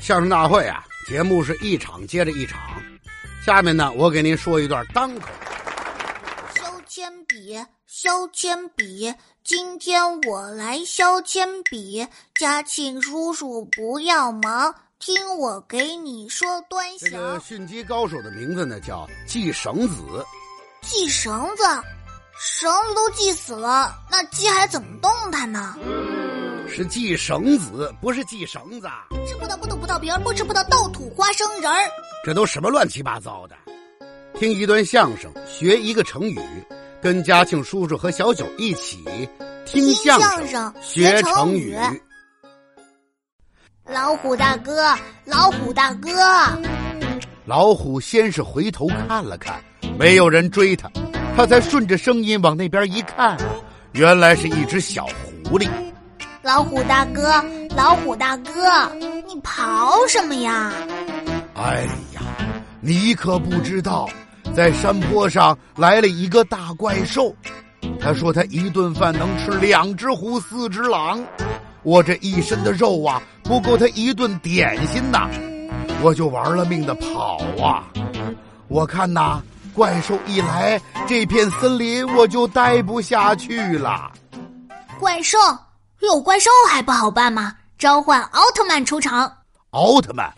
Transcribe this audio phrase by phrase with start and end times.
[0.00, 2.60] 相声大会啊，节目是一场接着一场。
[3.44, 5.28] 下面呢，我给您说一段单口。
[6.54, 9.12] 削铅笔，削铅笔，
[9.42, 12.06] 今天我来削铅笔。
[12.38, 17.20] 嘉庆叔叔不要忙，听我给你说端这详。
[17.20, 20.24] 个驯鸡高手的名字呢，叫系绳子。
[20.82, 21.64] 系绳子，
[22.38, 25.76] 绳子都系死了，那鸡还怎么动弹呢？
[26.68, 28.88] 是系绳子，不是系绳子。
[29.26, 31.88] 吃葡萄不吐葡萄皮儿，不吃葡萄倒吐花生仁儿。
[32.24, 33.56] 这都什么乱七八糟的？
[34.38, 36.38] 听一段相声，学一个成语，
[37.00, 39.02] 跟嘉庆叔叔和小九一起
[39.64, 41.74] 听相相声学学成语。
[43.86, 44.94] 老虎大哥，
[45.24, 46.10] 老虎大哥，
[47.46, 49.62] 老虎先是回头看了看，
[49.98, 50.90] 没有人追他，
[51.36, 53.38] 他才顺着声音往那边一看，
[53.92, 55.06] 原来是一只小
[55.48, 55.68] 狐狸。
[56.46, 57.44] 老虎大哥，
[57.76, 58.52] 老虎大哥，
[59.26, 60.72] 你跑什么呀？
[61.54, 61.82] 哎
[62.14, 62.20] 呀，
[62.80, 64.08] 你可不知道，
[64.54, 67.34] 在山坡上来了一个大怪兽。
[68.00, 71.20] 他说他一顿饭能吃两只狐、四只狼，
[71.82, 75.28] 我这一身的肉啊，不够他一顿点心呐。
[76.00, 77.82] 我就玩了命的跑啊！
[78.68, 79.42] 我看呐，
[79.74, 84.12] 怪兽一来，这片森林我就待不下去了。
[85.00, 85.36] 怪兽
[86.00, 87.54] 有怪兽还不好办吗？
[87.78, 89.30] 召唤奥特曼出场，
[89.70, 90.32] 奥特曼，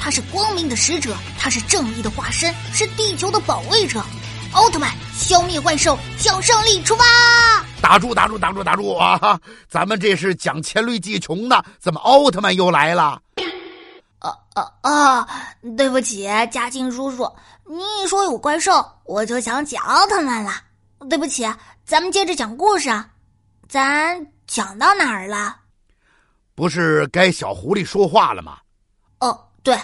[0.00, 4.02] 他是光明的使者，他是正义的化身，是地球的保卫者。
[4.52, 7.04] 奥特曼消灭怪兽，向胜利出发！
[7.82, 9.38] 打住，打住，打住，打住啊！
[9.68, 13.20] 咱们这是讲黔驴技穷呢，怎么奥特曼又来了？
[14.20, 15.28] 啊啊啊！
[15.76, 17.30] 对不起，嘉靖叔叔，
[17.66, 20.52] 你一说有怪兽，我就想起奥特曼了。
[21.10, 21.46] 对不起，
[21.84, 23.06] 咱们接着讲故事啊。
[23.68, 25.54] 咱讲到哪儿了？
[26.54, 28.56] 不是该小狐狸说话了吗？
[29.20, 29.78] 哦，对，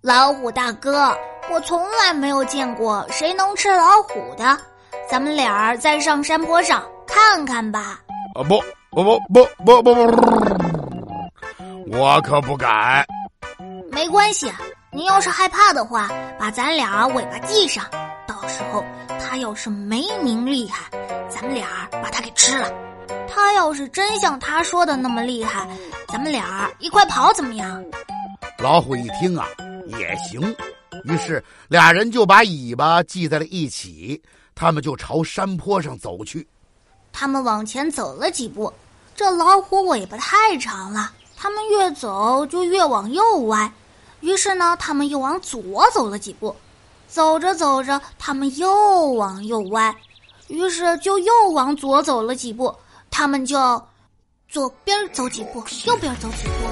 [0.00, 1.14] 老虎大哥，
[1.50, 4.58] 我从来没有见过谁能吃老虎的。
[5.10, 8.00] 咱们俩儿再上山坡上看看吧。
[8.34, 10.06] 啊不不不不不不不，
[11.92, 13.04] 我可不敢。
[13.92, 14.50] 没关系，
[14.90, 17.84] 您要是害怕的话，把咱俩尾巴系上。
[18.26, 18.82] 到时候
[19.20, 20.88] 他要是没您厉害，
[21.28, 22.72] 咱们俩儿把他给吃了。
[23.36, 25.68] 他要是真像他说的那么厉害，
[26.08, 27.84] 咱们俩儿一块跑怎么样？
[28.60, 29.46] 老虎一听啊，
[29.88, 30.40] 也行。
[31.04, 34.22] 于是俩人就把尾巴系在了一起，
[34.54, 36.48] 他们就朝山坡上走去。
[37.12, 38.72] 他们往前走了几步，
[39.14, 43.70] 这老虎尾巴太长了，他们越走就越往右歪。
[44.20, 46.56] 于是呢，他们又往左走了几步，
[47.06, 49.94] 走着走着，他们又往右歪，
[50.48, 52.74] 于是就又往左走了几步。
[53.18, 53.56] 他们就
[54.46, 56.68] 左边走几步，右边走几步，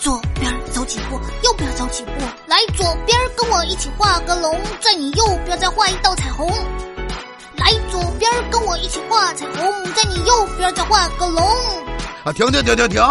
[0.00, 2.10] 左边走几步，右边走几步。
[2.46, 6.48] 来，左边跟我一起画个龙，在你右边再画一道彩虹。
[7.58, 11.44] 来，左边跟我一起画彩虹，在你右边再画个龙。
[12.24, 13.02] 啊，停停停停停！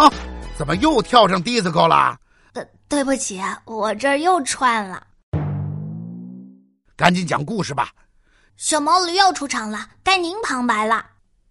[0.58, 2.18] 怎么又跳上 disco 了？
[2.52, 5.00] 对，对不起，我这儿又串了。
[6.96, 7.90] 赶紧讲故事吧。
[8.56, 11.06] 小毛驴要出场了，该您旁白了。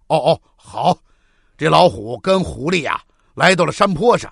[0.07, 0.97] 哦哦，好。
[1.58, 3.00] 这老虎跟狐狸呀、
[3.36, 4.31] 来到了山坡上，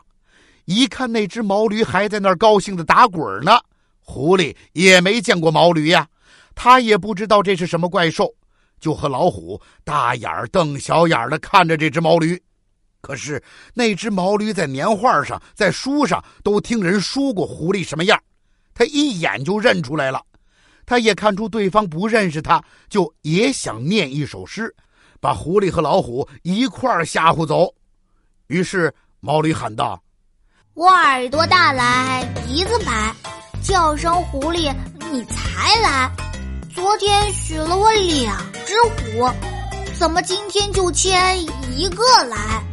[0.66, 3.60] 一看那只毛驴还在那儿高兴的打滚呢。
[4.00, 6.08] 狐狸也没见过毛驴呀，
[6.56, 8.34] 他也不知道这是什么怪兽，
[8.80, 12.42] 就和老虎大眼儿瞪小眼儿的看着这只毛驴。
[13.00, 13.42] 可是
[13.74, 18.20] 那只毛驴在年画上、在书上都听人说过狐狸什么样，
[18.74, 20.22] 他一眼就认出来了。
[20.86, 24.76] 他也看出对方不认识他，就也想念一首诗。
[25.22, 27.72] 把狐狸和老虎一块儿吓唬走。
[28.48, 30.02] 于是毛驴喊道
[30.74, 33.16] 我耳朵大来鼻子白，
[33.64, 34.74] 叫声狐狸
[35.12, 36.12] 你才来。
[36.74, 39.30] 昨天许了我两只虎，
[40.00, 41.40] 怎么今天就牵
[41.78, 42.64] 一个来？：“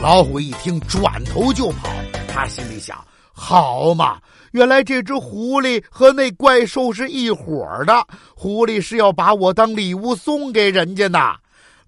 [0.00, 1.88] 老虎一听，转头就跑。
[2.28, 3.02] 他心里想：
[3.32, 4.20] 好嘛，
[4.52, 8.06] 原来这只狐狸和那怪兽是一伙儿的。
[8.36, 11.34] 狐狸是要把我当礼物送给人家呢。”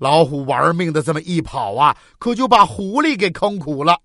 [0.03, 3.97] 老虎玩命的这么一跑啊，可就把狐狸给坑苦了。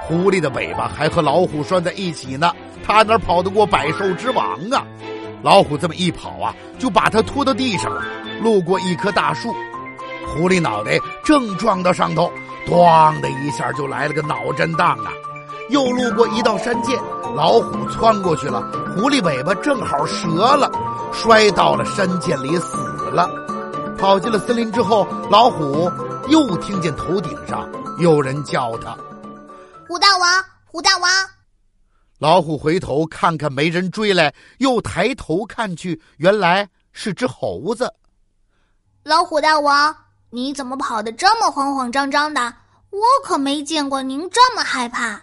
[0.00, 2.52] 狐狸的尾巴还和老虎拴在一起呢，
[2.86, 4.86] 它哪跑得过百兽之王啊？
[5.42, 8.00] 老虎这么一跑啊，就把它拖到地上了。
[8.40, 9.52] 路过一棵大树，
[10.28, 12.30] 狐狸脑袋正撞到上头，
[12.68, 15.10] 咣的一下就来了个脑震荡啊！
[15.70, 16.96] 又路过一道山涧，
[17.34, 18.60] 老虎窜过去了，
[18.94, 20.70] 狐狸尾巴正好折了，
[21.12, 22.76] 摔到了山涧里死
[23.10, 23.28] 了。
[24.00, 25.90] 跑进了森林之后，老虎
[26.30, 28.96] 又听见头顶上有人叫他。
[29.86, 31.10] 虎大王，虎大王。
[32.18, 37.92] 老虎回头看看没人追来，又抬头看去，原来是只猴子。
[39.02, 39.94] 老虎大王，
[40.30, 42.54] 你怎么跑得这么慌慌张张的？
[42.90, 45.20] 我可没见过您这么害怕。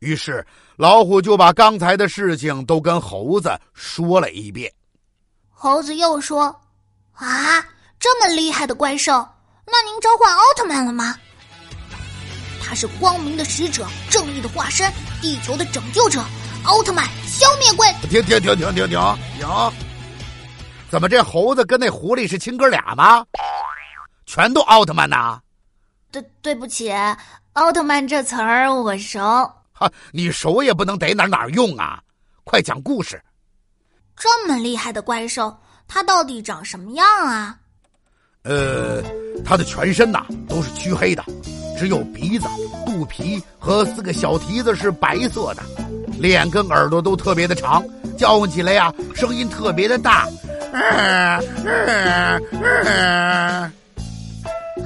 [0.00, 0.44] 于是
[0.76, 4.72] 老虎就把刚才的事情都跟猴子说了一遍。
[5.50, 6.54] 猴子又说
[7.14, 7.64] ：“啊，
[7.98, 9.12] 这么厉害的怪兽，
[9.66, 11.16] 那您召唤奥特曼了吗？
[12.62, 16.22] 他是光明的使者，正义的化身，地球的拯救者，
[16.64, 18.98] 奥特曼，消灭怪！”停停停停停停
[19.38, 19.72] 停！
[20.90, 23.24] 怎么这猴子跟那狐狸是亲哥俩吗？
[24.26, 25.40] 全都奥特曼呐？
[26.10, 26.92] 对对不起，
[27.54, 29.20] 奥特曼这词儿我熟。
[29.72, 32.00] 哈，你熟也不能逮哪哪用啊！
[32.44, 33.22] 快讲故事。
[34.16, 35.56] 这么厉害的怪兽，
[35.86, 37.58] 它到底长什么样啊？
[38.46, 39.02] 呃，
[39.44, 41.24] 它的全身呐都是黢黑的，
[41.78, 42.46] 只有鼻子、
[42.84, 45.62] 肚皮和四个小蹄子是白色的，
[46.18, 47.84] 脸跟耳朵都特别的长，
[48.16, 50.28] 叫唤起来呀声音特别的大。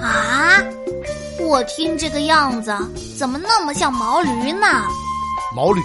[0.00, 0.62] 啊！
[1.40, 2.72] 我听这个样子，
[3.18, 4.66] 怎么那么像毛驴呢？
[5.54, 5.80] 毛驴？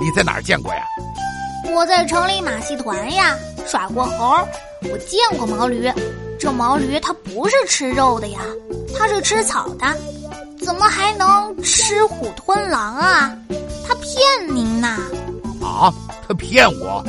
[0.00, 0.82] 你在哪儿见过呀？
[1.74, 4.38] 我在城里马戏团呀，耍过猴，
[4.82, 5.90] 我见过毛驴。
[6.38, 8.40] 这毛驴它不是吃肉的呀，
[8.96, 9.86] 它是吃草的，
[10.64, 13.36] 怎么还能吃虎吞狼啊？
[13.86, 14.98] 它骗您呐！
[15.62, 15.92] 啊，
[16.26, 17.04] 它骗我！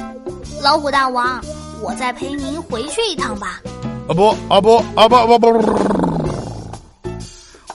[0.62, 1.44] 老虎大王，
[1.81, 3.62] 我再陪您回去一趟吧。
[4.07, 5.80] 啊不啊不啊不不不！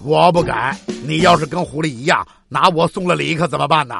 [0.03, 0.77] 我不敢。
[1.05, 3.95] 你要是跟狐狸一样，拿我送了礼，可怎么办呢？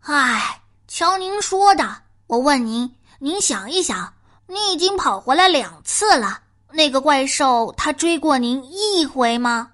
[0.00, 0.54] 唉。
[0.90, 1.86] 瞧您说的，
[2.26, 4.14] 我问您，您想一想，
[4.46, 9.72] 你已经跑回来两次了，那个怪兽他追过您一回吗？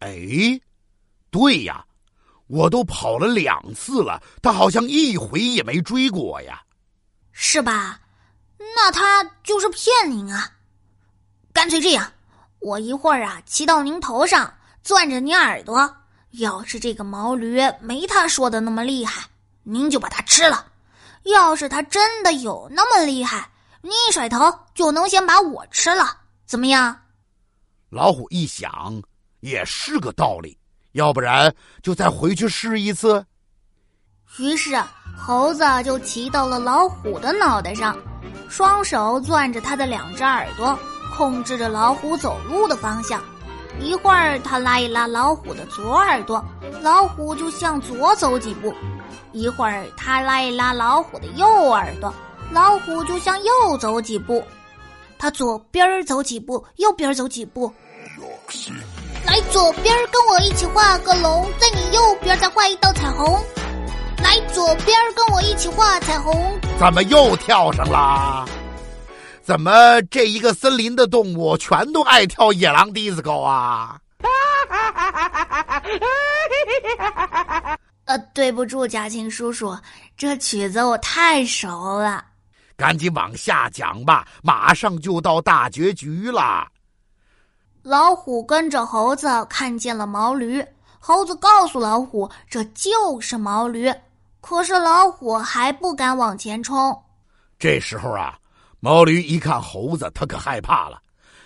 [0.00, 0.60] 哎，
[1.30, 1.84] 对呀，
[2.46, 6.62] 我都跑了两次了，他好像一回也没追过我呀，
[7.32, 8.00] 是吧？
[8.74, 10.52] 那他就是骗您啊！
[11.52, 12.12] 干脆这样，
[12.60, 15.96] 我一会儿啊骑到您头上，攥着您耳朵，
[16.32, 19.28] 要是这个毛驴没他说的那么厉害。
[19.64, 20.66] 您就把它吃了。
[21.24, 23.51] 要是它真的有那么厉害，
[23.82, 24.38] 你一甩头
[24.74, 26.04] 就能先把我吃了，
[26.46, 26.96] 怎么样？
[27.90, 29.02] 老虎一想，
[29.40, 30.56] 也是个道理。
[30.92, 31.52] 要不然
[31.82, 33.24] 就再回去试一次。
[34.38, 34.80] 于是
[35.18, 37.96] 猴子就骑到了老虎的脑袋上，
[38.48, 40.78] 双手攥着它的两只耳朵，
[41.14, 43.22] 控制着老虎走路的方向。
[43.80, 46.44] 一会儿，他拉一拉老虎的左耳朵，
[46.82, 48.74] 老虎就向左走几步。
[49.32, 52.14] 一会儿，他拉一拉老虎的右耳朵，
[52.52, 54.44] 老虎就向右走几步。
[55.18, 57.72] 他左边走几步，右边走几步。
[59.24, 63.40] 来，左边跟我一起画个龙，在你右边再画一道彩虹。
[64.18, 66.60] 来，左边跟我一起画彩虹。
[66.78, 68.44] 怎么又跳上啦？
[69.42, 73.98] 怎么这一个森林的动物全都爱跳野狼迪斯科啊？
[78.04, 79.76] 呃，对不住，嘉庆叔叔，
[80.16, 82.24] 这曲子我太熟了。
[82.76, 86.66] 赶紧往下讲吧，马上就到大结局了。
[87.82, 90.64] 老虎跟着猴子看见了毛驴，
[90.98, 93.92] 猴子告诉老虎这就是毛驴，
[94.40, 96.96] 可是老虎还不敢往前冲。
[97.58, 98.38] 这时候啊，
[98.80, 101.00] 毛驴一看猴子，他可害怕了，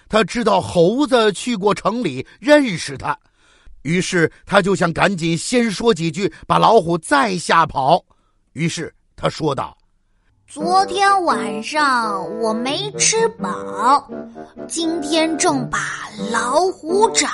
[0.09, 3.16] 他知道猴子去过城里，认识他。
[3.83, 8.04] 于是他就想赶紧先说几句，把老虎再吓跑。
[8.52, 9.75] 于是他说道
[10.49, 14.09] ：“昨天晚上我没吃饱，
[14.69, 15.79] 今天正把
[16.31, 17.26] 老虎找，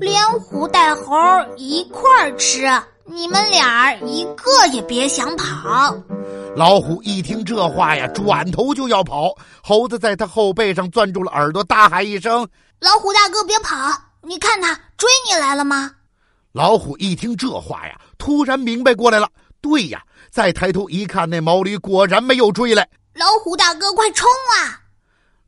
[0.00, 1.14] 连虎带猴
[1.56, 2.66] 一块儿吃。
[3.04, 5.94] 你们俩一个也别想跑。”
[6.56, 9.34] 老虎一听这话呀，转头就要跑。
[9.62, 12.48] 猴子在他后背上攥住了耳朵，大喊一声
[12.80, 13.76] ：“老虎大哥，别跑！”
[14.26, 15.90] 你看他追你来了吗？
[16.52, 19.28] 老虎一听这话呀，突然明白过来了。
[19.60, 22.88] 对呀，再抬头一看，那毛驴果然没有追来。
[23.14, 24.26] 老虎大哥，快冲
[24.56, 24.80] 啊！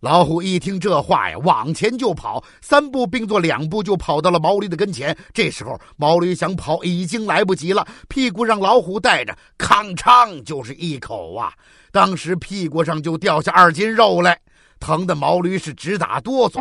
[0.00, 5.16] 老虎一听这话呀，往前就跑，三步并作两步就跑到了毛驴的跟前。
[5.32, 11.52] 这时候，毛驴想跑已经来不及了，屁股让老虎带着，吭哧就是一口啊！
[11.92, 14.36] 当时屁股上就掉下二斤肉来，
[14.80, 16.60] 疼的毛驴是直打哆嗦。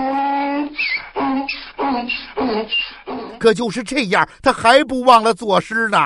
[3.39, 5.97] 可就是这样，他还不忘了作诗呢。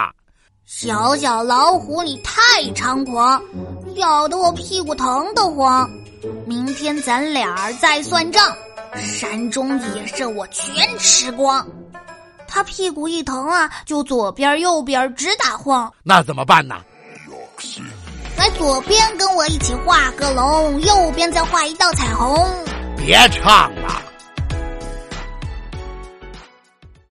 [0.66, 3.40] 小小老虎，你太猖狂，
[3.98, 5.88] 咬得我屁股疼得慌。
[6.48, 8.52] 明天咱俩再算账，
[8.96, 11.66] 山中野兽我全吃光。
[12.48, 15.92] 他屁股一疼啊，就左边右边直打晃。
[16.02, 16.76] 那怎么办呢？
[18.36, 22.44] 来左边跟我一起画个龙，右边再画一道彩虹。
[22.98, 24.02] 别唱了。